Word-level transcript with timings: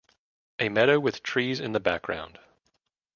A 0.57 0.69
meadow 0.69 0.99
with 0.99 1.21
trees 1.21 1.59
in 1.59 1.73
the 1.73 1.79
background. 1.79 2.39